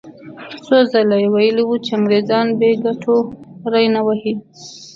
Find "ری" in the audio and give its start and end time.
3.73-3.85